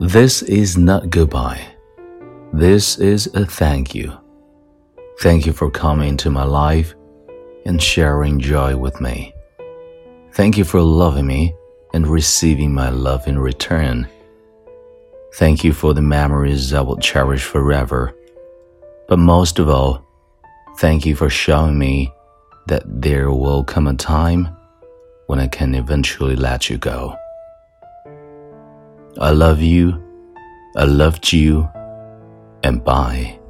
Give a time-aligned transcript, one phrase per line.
[0.00, 1.60] This is not goodbye.
[2.54, 4.18] This is a thank you.
[5.20, 6.94] Thank you for coming into my life
[7.66, 9.34] and sharing joy with me.
[10.32, 11.54] Thank you for loving me
[11.92, 14.08] and receiving my love in return.
[15.34, 18.16] Thank you for the memories I will cherish forever.
[19.06, 20.02] But most of all,
[20.78, 22.10] thank you for showing me
[22.68, 24.48] that there will come a time
[25.26, 27.18] when I can eventually let you go.
[29.18, 30.02] I love you,
[30.76, 31.68] I loved you,
[32.62, 33.40] and bye.